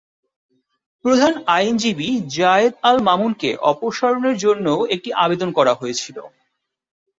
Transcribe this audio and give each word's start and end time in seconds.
প্রধান 1.05 1.33
আইনজীবী 1.51 2.09
জায়েদ-আল-মালুমকে 2.37 3.49
অপসারণের 3.71 4.35
জন্যও 4.37 4.79
একটি 4.95 5.09
আবেদন 5.23 5.49
করা 5.51 5.73
হয়েছিল। 5.73 6.17